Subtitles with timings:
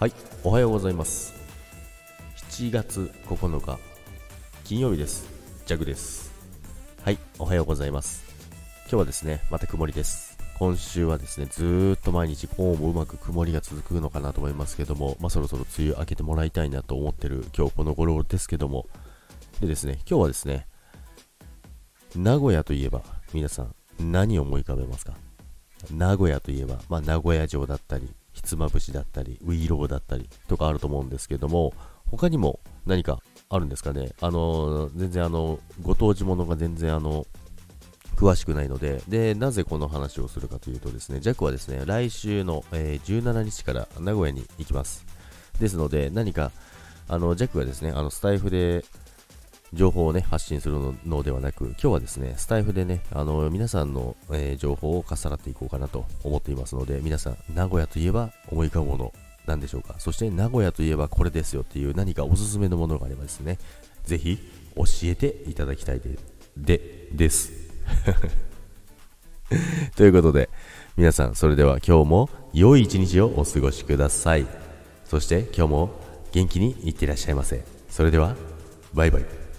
[0.00, 1.34] はい、おはようございます。
[2.48, 3.78] 7月9日、
[4.64, 5.28] 金曜日です。
[5.66, 6.32] ジャグです。
[7.04, 8.24] はい、おはようございます。
[8.84, 10.38] 今日はですね、また曇りです。
[10.58, 18.86] 今週はですね、ずーっと毎日、こうもうまく曇りが続くのかなと思いますけども、まあ、そろそろ梅雨明けてもらいたいなと思ってる今日この頃ですけども、
[19.60, 20.66] でですね、今日はですね、
[22.16, 23.02] 名古屋といえば、
[23.34, 25.12] 皆さん、何を思い浮かべますか？
[25.92, 31.74] 名古屋といえば、まあ、名古屋城だったり、ひつまぶしだったり、ウイローだったりとかあると思うんですけども、
[32.06, 34.12] 他にも何かあるんですかね？
[34.20, 37.26] あの全然あの、ご当地ものが全然あの、
[38.16, 45.04] 詳しくないので、で、なぜこの話をするかというとですね、ジャックはですね、来週の、えー17日から名古屋に行きます。
[45.58, 46.50] ですので、何か、
[47.08, 48.84] あの、ジャックがですね、あの、スタイフで
[49.72, 59.12] 情報をね、発信するのではなく、今日はですね、スタイフでね、あの、皆さんの、えー情報をかっさらっていこうかなと思っていますので、皆さん、名古屋といえば思い浮かぶもの、
[59.46, 59.94] なんでしょうか。
[59.98, 63.58] そして、名古屋といえばこれですよっていう何かおすすめのものがあればですね、
[64.04, 64.38] ぜひ
[64.76, 66.18] 教えていただきたいで、
[66.56, 67.52] で、です。
[69.96, 70.48] ということで、
[70.96, 74.46] 皆さん、それでは今日も良い一日をお過ごしください。
[75.04, 75.90] そして今日も
[76.32, 77.64] 元気にいってらっしゃいませ。
[77.88, 78.36] それでは、
[78.94, 79.49] バイバイ。